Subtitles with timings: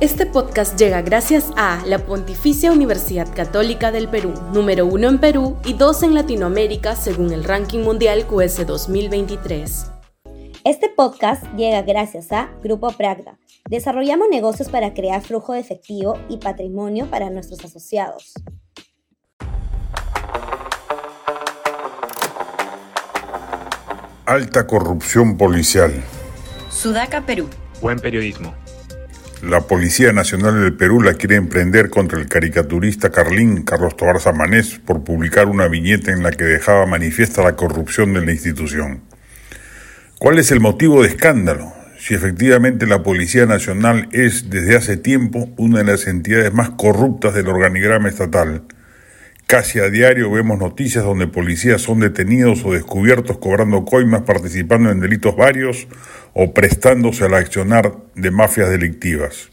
[0.00, 5.58] Este podcast llega gracias a la Pontificia Universidad Católica del Perú, número uno en Perú
[5.62, 9.92] y dos en Latinoamérica según el ranking mundial QS 2023.
[10.64, 13.38] Este podcast llega gracias a Grupo Pragda.
[13.68, 18.32] Desarrollamos negocios para crear flujo de efectivo y patrimonio para nuestros asociados.
[24.24, 25.92] Alta corrupción policial.
[26.70, 27.50] Sudaca, Perú.
[27.82, 28.59] Buen periodismo.
[29.42, 34.78] La Policía Nacional del Perú la quiere emprender contra el caricaturista Carlín Carlos Tobar Samanés
[34.84, 39.00] por publicar una viñeta en la que dejaba manifiesta la corrupción de la institución.
[40.18, 41.72] ¿Cuál es el motivo de escándalo?
[41.98, 47.32] Si efectivamente la Policía Nacional es desde hace tiempo una de las entidades más corruptas
[47.32, 48.64] del organigrama estatal.
[49.50, 55.00] Casi a diario vemos noticias donde policías son detenidos o descubiertos cobrando coimas, participando en
[55.00, 55.88] delitos varios
[56.34, 59.50] o prestándose al accionar de mafias delictivas.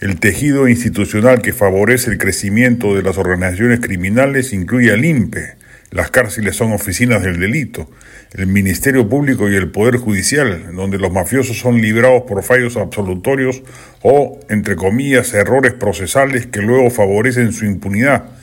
[0.00, 5.54] El tejido institucional que favorece el crecimiento de las organizaciones criminales incluye al INPE,
[5.90, 7.90] las cárceles son oficinas del delito,
[8.34, 13.62] el Ministerio Público y el Poder Judicial, donde los mafiosos son librados por fallos absolutorios
[14.02, 18.38] o, entre comillas, errores procesales que luego favorecen su impunidad.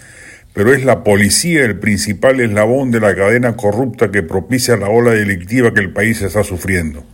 [0.58, 5.11] Pero es la policía el principal eslabón de la cadena corrupta que propicia la ola
[5.11, 7.05] delictiva que el país está sufriendo.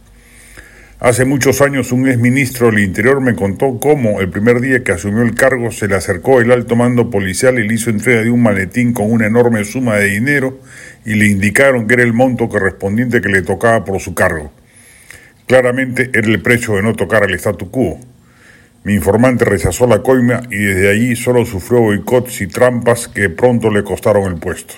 [1.02, 5.24] Hace muchos años un exministro del Interior me contó cómo el primer día que asumió
[5.24, 8.42] el cargo se le acercó el alto mando policial y le hizo entrega de un
[8.42, 10.62] maletín con una enorme suma de dinero
[11.04, 14.54] y le indicaron que era el monto correspondiente que le tocaba por su cargo.
[15.48, 18.00] Claramente era el precio de no tocar al statu quo.
[18.86, 23.70] Mi informante rechazó la coima y desde allí solo sufrió boicots y trampas que pronto
[23.70, 24.74] le costaron el puesto.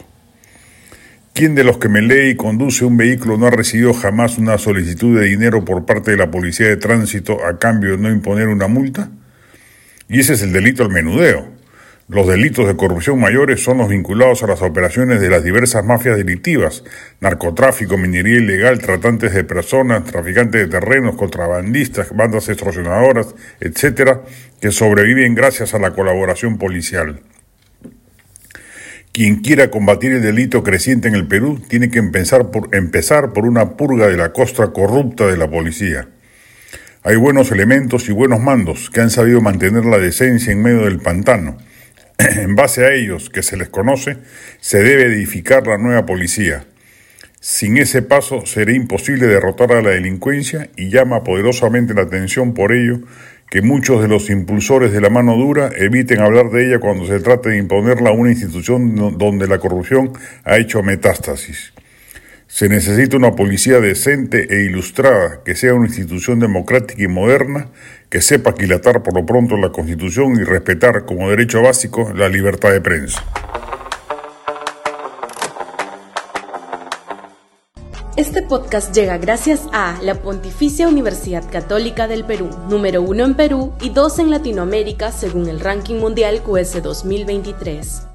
[1.34, 4.60] ¿Quién de los que me lee y conduce un vehículo no ha recibido jamás una
[4.60, 8.48] solicitud de dinero por parte de la Policía de Tránsito a cambio de no imponer
[8.48, 9.10] una multa?
[10.08, 11.55] Y ese es el delito al menudeo.
[12.08, 16.18] Los delitos de corrupción mayores son los vinculados a las operaciones de las diversas mafias
[16.18, 16.84] delictivas,
[17.20, 24.22] narcotráfico, minería ilegal, tratantes de personas, traficantes de terrenos, contrabandistas, bandas extorsionadoras, etcétera,
[24.62, 27.22] que sobreviven gracias a la colaboración policial.
[29.12, 33.48] Quien quiera combatir el delito creciente en el Perú tiene que empezar por, empezar por
[33.48, 36.08] una purga de la costra corrupta de la policía.
[37.02, 41.00] Hay buenos elementos y buenos mandos que han sabido mantener la decencia en medio del
[41.00, 41.58] pantano.
[42.18, 44.18] en base a ellos, que se les conoce,
[44.60, 46.66] se debe edificar la nueva policía.
[47.40, 52.74] Sin ese paso será imposible derrotar a la delincuencia y llama poderosamente la atención por
[52.74, 53.02] ello
[53.50, 57.20] que muchos de los impulsores de la mano dura eviten hablar de ella cuando se
[57.20, 61.72] trate de imponerla a una institución donde la corrupción ha hecho metástasis.
[62.56, 67.68] Se necesita una policía decente e ilustrada, que sea una institución democrática y moderna,
[68.10, 72.72] que sepa aquilatar por lo pronto la Constitución y respetar como derecho básico la libertad
[72.72, 73.22] de prensa.
[78.16, 83.74] Este podcast llega gracias a la Pontificia Universidad Católica del Perú, número uno en Perú
[83.82, 88.15] y dos en Latinoamérica según el ranking mundial QS 2023.